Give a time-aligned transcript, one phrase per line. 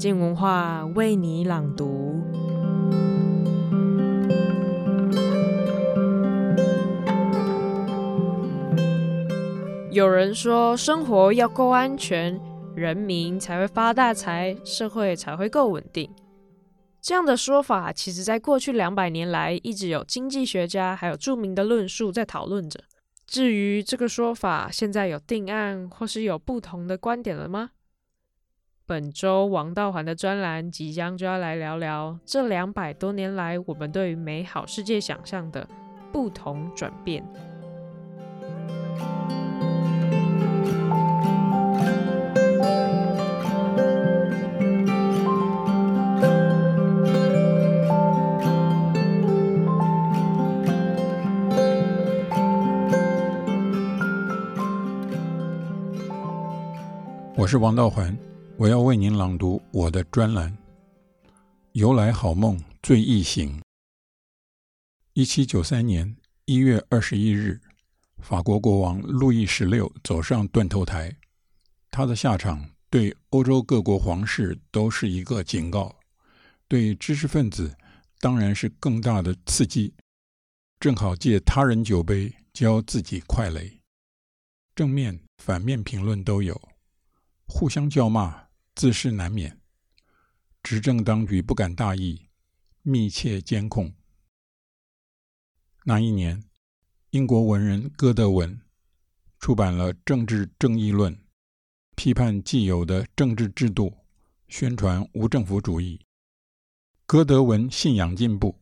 [0.00, 2.22] 静文化为你朗读。
[9.92, 12.40] 有人说，生活要够安全，
[12.74, 16.10] 人民才会发大财，社会才会够稳定。
[17.02, 22.80] 这样的说法，其实在过去两百年来，一直有经济学家还有著名的论述在讨论着。
[23.26, 27.72] 至于这个说法，现在有定案或是有不同的观点了吗？
[28.90, 35.64] 本周王道环的专栏即将就要来聊聊这两百多年来我们对于美好世界想象的
[36.10, 37.24] 不同转变。
[57.36, 58.14] 我是王道环，
[58.60, 60.52] 我要为您朗读我的专栏
[61.72, 63.58] 《由来好梦最易醒》。
[65.14, 67.58] 一七九三年一月二十一日，
[68.18, 71.16] 法国国王路易十六走上断头台，
[71.90, 75.96] 他的下场对欧洲各国皇室都是一个警告，
[76.68, 77.74] 对知识分子
[78.18, 79.94] 当然是更大的刺激，
[80.78, 83.80] 正好借他人酒杯浇自己快雷，
[84.74, 86.60] 正面反面评论都有。
[87.46, 89.60] 互相叫骂，自是难免。
[90.62, 92.28] 执政当局不敢大意，
[92.82, 93.94] 密切监控。
[95.84, 96.44] 那一年，
[97.10, 98.60] 英国文人歌德文
[99.38, 101.14] 出版了《政治正义论》，
[101.96, 103.96] 批判既有的政治制度，
[104.48, 106.00] 宣传无政府主义。
[107.06, 108.60] 歌德文信仰进步，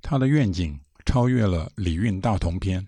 [0.00, 2.80] 他的愿景超越了《礼运大同篇》，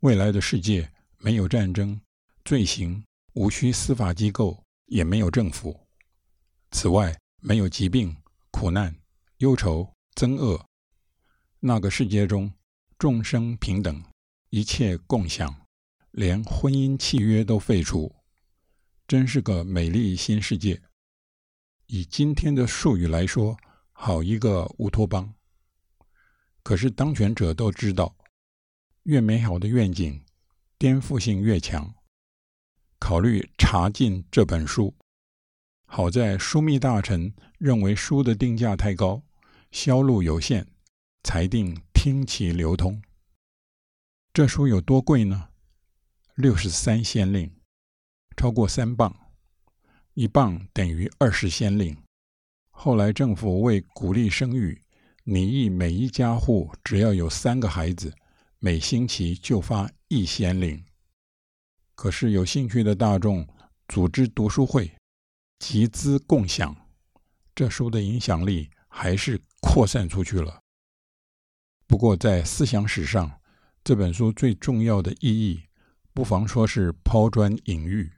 [0.00, 2.00] 未来的世界没有战争、
[2.44, 3.04] 罪行。
[3.34, 5.86] 无需司法机构，也没有政府。
[6.70, 8.16] 此外，没有疾病、
[8.50, 8.94] 苦难、
[9.38, 10.64] 忧愁、憎恶。
[11.60, 12.52] 那个世界中，
[12.98, 14.04] 众生平等，
[14.50, 15.66] 一切共享，
[16.10, 18.14] 连婚姻契约都废除，
[19.06, 20.82] 真是个美丽新世界。
[21.86, 23.56] 以今天的术语来说，
[23.92, 25.34] 好一个乌托邦。
[26.62, 28.16] 可是当权者都知道，
[29.04, 30.24] 越美好的愿景，
[30.78, 31.94] 颠覆性越强。
[33.06, 34.94] 考虑查禁这本书，
[35.84, 39.22] 好在枢密大臣认为书的定价太高，
[39.70, 40.66] 销路有限，
[41.22, 43.02] 裁定听其流通。
[44.32, 45.50] 这书有多贵呢？
[46.34, 47.54] 六十三先令，
[48.38, 49.14] 超过三磅，
[50.14, 51.94] 一磅等于二十先令。
[52.70, 54.80] 后来政府为鼓励生育，
[55.24, 58.14] 拟议每一家户只要有三个孩子，
[58.60, 60.82] 每星期就发一先令。
[61.94, 63.46] 可是有兴趣的大众
[63.88, 64.92] 组织读书会，
[65.58, 66.76] 集资共享，
[67.54, 70.60] 这书的影响力还是扩散出去了。
[71.86, 73.40] 不过在思想史上，
[73.84, 75.62] 这本书最重要的意义，
[76.12, 78.10] 不妨说是抛砖引玉，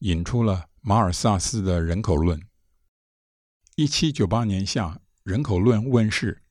[0.00, 2.40] 引出了马尔萨斯的人口论。
[3.74, 4.88] 一七九八年夏，
[5.24, 6.42] 《人口论》问世，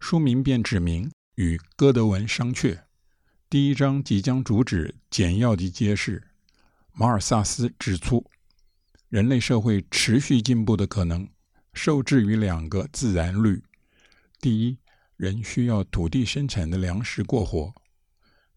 [0.00, 2.84] 书名便指明与歌德文商榷。
[3.54, 6.20] 第一章即将主旨简要地揭示，
[6.92, 8.28] 马尔萨斯指出，
[9.08, 11.28] 人类社会持续进步的可能
[11.72, 13.62] 受制于两个自然律：
[14.40, 14.76] 第一，
[15.16, 17.72] 人需要土地生产的粮食过活；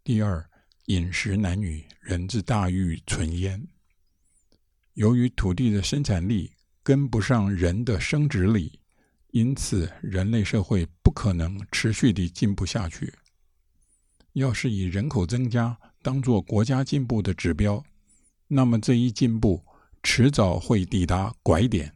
[0.04, 0.44] 第二，
[0.86, 3.68] 饮食男女，人之大欲存焉。
[4.96, 8.80] 由于土地的生产力跟不上人的生殖力，
[9.30, 13.14] 因此人类社会不可能持续地进步下去。
[14.38, 17.84] 要是以人口增加当作国家进步的指标，
[18.48, 19.66] 那么这一进步
[20.04, 21.92] 迟早会抵达拐点。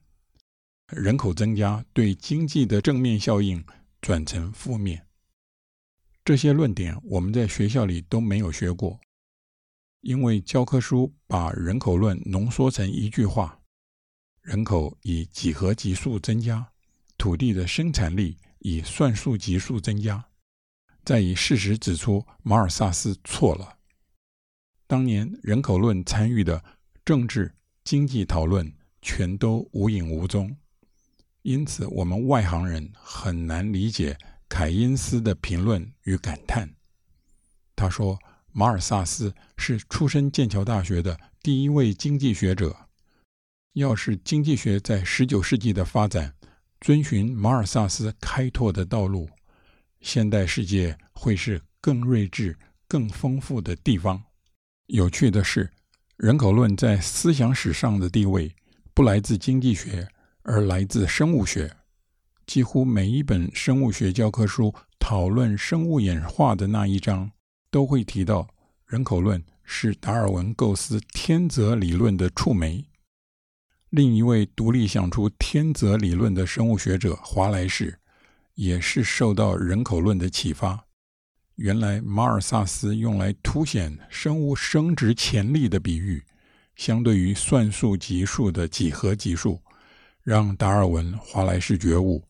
[0.88, 3.63] 人口增加对经济的正面效应
[4.01, 5.06] 转成负面。
[6.25, 9.00] 这些论点我们在学校里都没有学过，
[10.01, 13.60] 因为教科书把人口论浓缩成一句话：
[14.42, 16.68] 人口以几何级数增加，
[17.19, 20.25] 土地的生产力以算术级数增加。
[21.03, 23.77] 再以事实指出，马尔萨斯错了。
[24.88, 26.63] 当年人口论参与的
[27.03, 28.71] 政治经济讨论
[29.01, 30.56] 全都无影无踪，
[31.42, 34.18] 因此我们外行人很难理解
[34.48, 36.75] 凯因斯的评论与感叹。
[37.75, 38.19] 他说
[38.54, 42.75] ：“马尔萨斯是出身剑桥大学的第一位经济学者。
[43.74, 46.36] 要是经济学在十九世纪的发展
[46.81, 49.27] 遵循马尔萨斯开拓的道路。”
[50.01, 52.57] 现代世界会是更睿智、
[52.88, 54.21] 更丰富的地方。
[54.88, 55.69] 有趣的是，
[56.18, 58.53] 人口论在思想史上的地位
[58.94, 60.07] 不来自经济学，
[60.44, 61.71] 而来自生物学。
[62.45, 67.31] 几乎每一本生物学教科书讨论生物演化的那一章，
[67.69, 68.50] 都会提到
[68.86, 72.83] 人口论是达尔文构思天择理论的触媒。
[73.89, 77.97] 另一位独立想出天择理论的生物学者华莱士，
[78.62, 80.86] 也是受到人口论的启发。
[81.56, 86.24] 原来马尔萨斯用来凸显生物生殖潜力的比喻，
[86.75, 89.60] 相对于算术级数的几何级数，
[90.22, 92.24] 让达尔文、华莱士觉悟。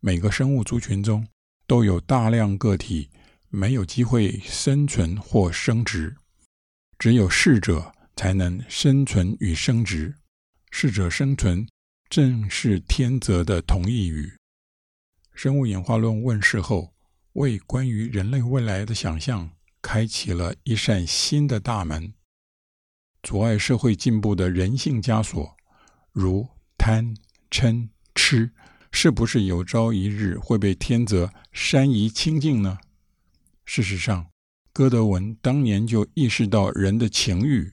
[0.00, 1.26] 每个生物族群中
[1.66, 3.08] 都有大量个体
[3.48, 6.14] 没有机会生存或生殖，
[6.98, 10.14] 只有适者才能生存与生殖。
[10.70, 11.66] 适者生存
[12.10, 14.30] 正是天择的同义语。
[15.38, 16.92] 生物演化论问世后，
[17.34, 19.48] 为关于人类未来的想象
[19.80, 22.12] 开启了一扇新的大门。
[23.22, 25.56] 阻碍社会进步的人性枷锁，
[26.10, 27.14] 如贪、
[27.52, 28.50] 嗔、痴。
[28.90, 32.76] 是不是有朝一日会被天择删移清净呢？
[33.64, 34.28] 事实上，
[34.72, 37.72] 哥德文当年就意识到人的情欲、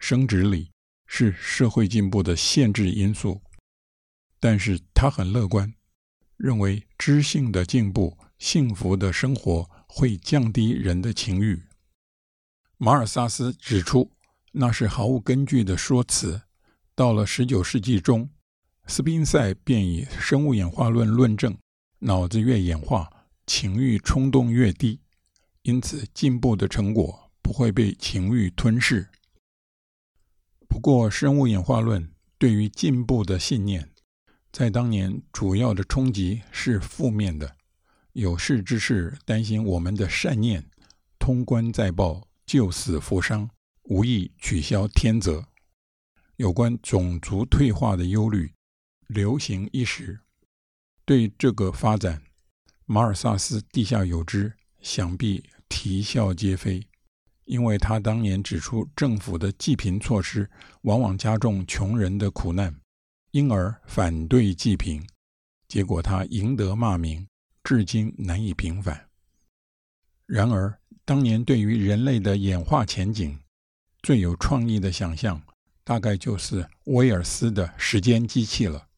[0.00, 0.72] 生殖力
[1.06, 3.40] 是社会进步的限制因素，
[4.40, 5.72] 但是他很乐观，
[6.36, 11.62] 认为知性的进步、幸福的生活会降低人的情欲。
[12.76, 14.12] 马尔萨斯指出，
[14.52, 16.42] 那是毫无根据的说辞。
[16.94, 18.30] 到了十九世纪中，
[18.86, 21.56] 斯宾塞便以生物演化论论证：
[22.00, 23.10] 脑子越演化，
[23.46, 25.00] 情欲冲动越低，
[25.62, 29.08] 因此进步的成果不会被情欲吞噬。
[30.68, 33.90] 不过，生物演化论对于进步的信念，
[34.56, 37.56] 在当年主要的冲击是负面的。
[38.14, 40.64] 有识之士担心我们的善念
[41.18, 43.50] 通关再报、救死扶伤，
[43.82, 45.44] 无意取消天责。
[46.36, 48.50] 有关种族退化的忧虑。
[49.08, 50.20] 流行一时，
[51.04, 52.22] 对这个发展，
[52.86, 56.82] 马尔萨斯地下有知，想必啼笑皆非，
[57.44, 60.48] 因为他当年指出政府的济贫措施
[60.80, 62.74] 往往加重穷人的苦难，
[63.36, 65.06] 因而反对济贫，
[65.68, 67.28] 结果他赢得骂名，
[67.62, 69.10] 至今难以平反。
[70.24, 73.38] 然而，当年对于人类的演化前景
[74.02, 75.38] 最有创意的想象，
[75.84, 78.88] 大概就是威尔斯的时间机器了。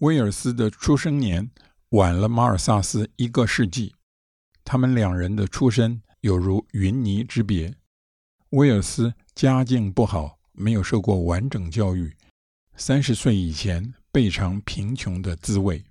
[0.00, 1.50] 威尔斯的出生年
[1.92, 3.94] 晚了马尔萨斯一个世纪，
[4.62, 7.74] 他们两人的出身有如云泥之别。
[8.50, 12.14] 威尔斯家境不好，没有受过完整教育，
[12.80, 15.84] 三十岁以前倍尝贫穷的滋味。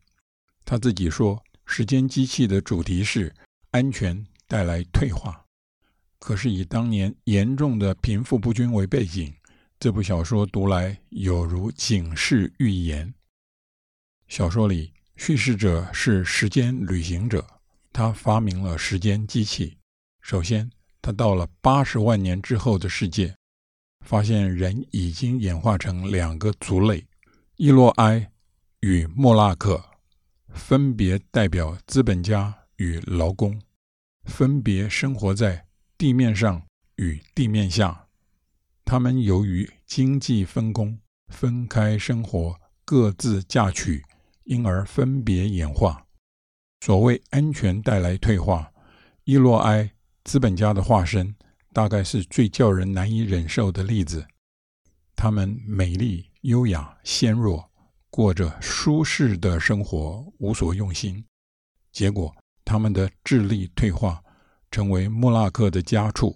[0.63, 1.35] 他自己说，
[1.65, 3.35] 《时间机器》的主题是
[3.71, 5.45] 安全带来退化，
[6.17, 9.33] 可是以当年严重的贫富不均为背景，
[9.77, 13.13] 这部小说读来有如警示预言。
[14.29, 17.45] 小说里叙事者是时间旅行者，
[17.91, 19.77] 他发明了时间机器。
[20.21, 23.35] 首先，他到了八十万年之后的世界，
[24.07, 27.05] 发现人已经演化成两个族类：
[27.57, 28.31] 伊洛埃
[28.79, 29.83] 与莫拉克，
[30.53, 33.61] 分别代表资本家与劳工，
[34.23, 35.67] 分别生活在
[35.97, 36.63] 地面上
[36.95, 38.07] 与地面下。
[38.85, 40.97] 他们由于经济分工，
[41.27, 44.01] 分开生活，各自嫁娶。
[44.45, 46.05] 因而分别演化。
[46.79, 48.71] 所谓安全带来退化，
[49.25, 49.91] 伊洛埃
[50.23, 51.35] 资本家的化身，
[51.77, 54.25] 大概是最叫人难以忍受的例子。
[55.15, 57.69] 他们美丽、优雅、纤弱，
[58.09, 61.23] 过着舒适的生活，无所用心。
[61.91, 64.19] 结果，他们的智力退化，
[64.71, 66.35] 成为莫拉克的家畜，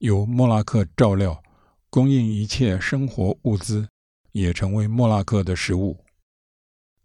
[0.00, 1.42] 由莫拉克照料，
[1.88, 3.88] 供应一切生活物资，
[4.32, 6.04] 也成为莫拉克的食物。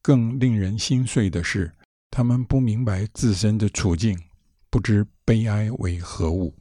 [0.01, 1.73] 更令人心碎的是，
[2.11, 4.21] 他们不明白自身的处境，
[4.69, 6.53] 不知悲哀为何物。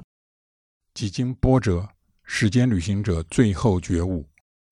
[0.99, 1.88] 几经波折，
[2.25, 4.28] 时间旅行者最后觉悟：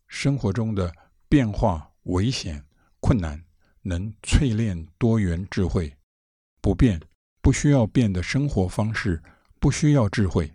[0.08, 0.92] 生活中的
[1.28, 2.64] 变化、危险、
[2.98, 3.40] 困难，
[3.82, 5.96] 能淬炼多元智慧。
[6.60, 7.00] 不变，
[7.40, 9.22] 不需要变的生活方式，
[9.60, 10.52] 不需要智慧。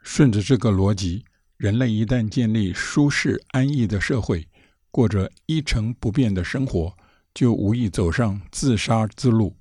[0.00, 1.24] 顺着这个逻辑，
[1.56, 4.48] 人类一旦建立舒适安逸的社会，
[4.92, 6.96] 过着一成不变的生活，
[7.34, 9.56] 就无意走上自杀之路。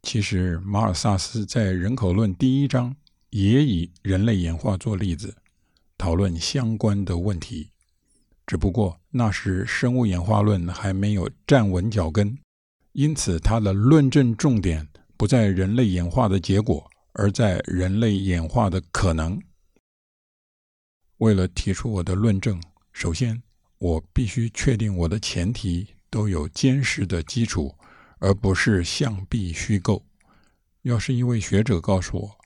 [0.00, 2.96] 其实，马尔萨斯在《人口论》第一章
[3.30, 5.36] 也以人类演化做例子，
[5.96, 7.70] 讨论相关的问题。
[8.46, 12.38] 只不过那时生物演化论还没有站稳脚跟，
[12.92, 19.40] 因此他的论证重点不在人类演化的结果，而在人类演化的可能。
[21.18, 23.42] 为了提出我的论证，首先。
[23.80, 27.72] 我必须确定我的前提都有坚实的基础，
[28.18, 30.04] 而不是象壁虚构。
[30.82, 32.37] 要是一位学者告诉我，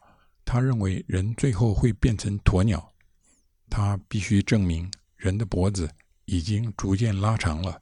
[0.53, 2.93] 他认为人最后会变成鸵鸟，
[3.71, 5.91] 他必须证明人的脖子
[6.27, 7.81] 已经逐渐拉长了，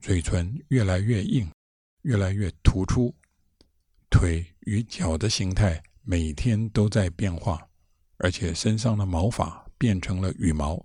[0.00, 1.46] 嘴唇越来越硬，
[2.04, 3.14] 越来越突出，
[4.08, 7.68] 腿与脚的形态每天都在变化，
[8.16, 10.82] 而且身上的毛发变成了羽毛。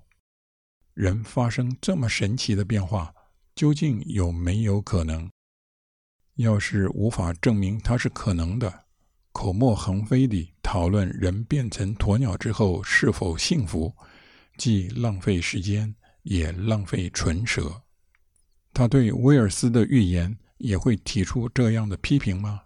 [0.95, 3.15] 人发生这么神奇的变化，
[3.55, 5.31] 究竟有没有可能？
[6.35, 8.83] 要是无法证明它是可能的，
[9.31, 13.93] 口沫横飞地讨论人变成鸵鸟之后是否幸福，
[14.57, 17.81] 既浪费时间，也浪费唇舌。
[18.73, 22.61] 他对威尔斯的预言也会提出这样的批评吗？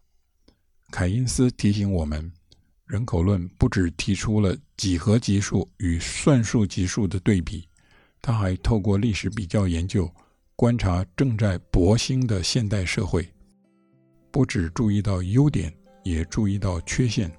[0.92, 2.32] 凯因斯提醒我们，
[2.86, 7.68] 人口论不只提出了几何级数与算术级数的对比，
[8.22, 10.12] 他还透过历史比较研究，
[10.56, 13.28] 观察正在勃兴的现代社会，
[14.32, 15.74] 不只注意到优点。
[16.06, 17.32] 也注意到缺陷，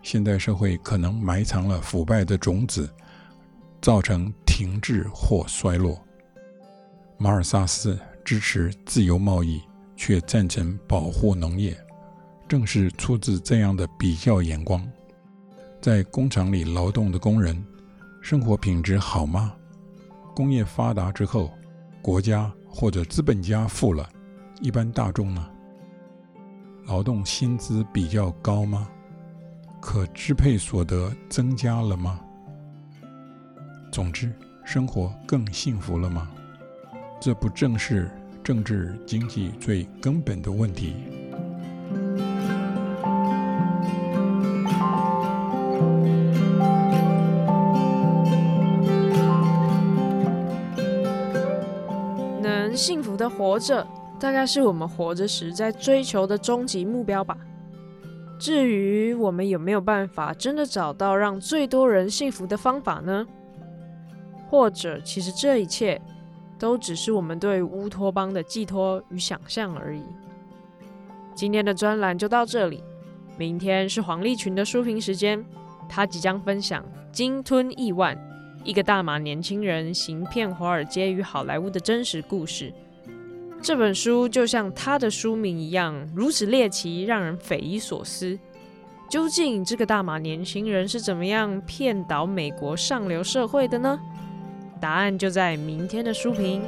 [0.00, 2.88] 现代社会可能埋藏了腐败的种子，
[3.82, 6.02] 造成停滞或衰落。
[7.18, 9.60] 马尔萨斯支持自由贸易，
[9.94, 11.76] 却赞成保护农业，
[12.48, 14.82] 正是出自这样的比较眼光。
[15.78, 17.62] 在工厂里劳动的工人，
[18.22, 19.54] 生活品质好吗？
[20.34, 21.52] 工业发达之后，
[22.00, 24.08] 国家或者资本家富了，
[24.62, 25.46] 一般大众呢？
[26.86, 28.88] 劳动薪资比较高吗？
[29.80, 32.20] 可支配所得增加了吗？
[33.90, 34.32] 总之，
[34.64, 36.30] 生活更幸福了吗？
[37.20, 38.10] 这不正是
[38.42, 40.94] 政治经济最根本的问题？
[52.40, 53.86] 能幸福的活着。
[54.22, 57.36] 大概是我们活着时在追求的终极目标吧。
[58.38, 63.26] 至于我们有没有办法真的找到让最多人幸福的方法呢？
[64.48, 66.00] 或者，其实这一切
[66.56, 70.04] 都只是我们对乌托邦的寄托与想象而已。
[71.34, 72.84] 今天的专栏就到这里，
[73.36, 75.44] 明天是黄立群的书评时间，
[75.88, 78.16] 他即将分享《鲸吞亿万：
[78.62, 82.70] 一个大马年轻人行骗华尔街与好莱坞的真实故事》。
[83.62, 88.36] 这本书就像他的书名一样，如此猎奇，让人匪夷所思。
[89.08, 93.96] 究竟这个大马年轻人是怎么样骗倒美国上流社会的呢？
[94.80, 96.60] 答案就在明天的书评。